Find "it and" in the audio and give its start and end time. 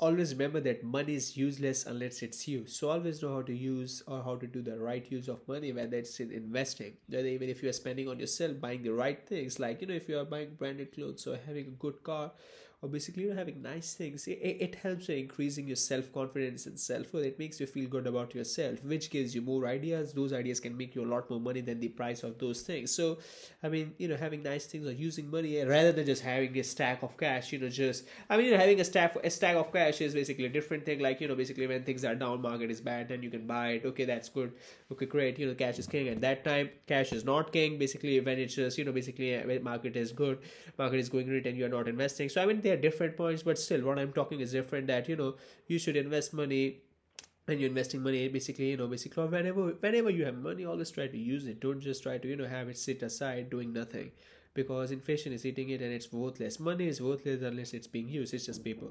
55.70-55.92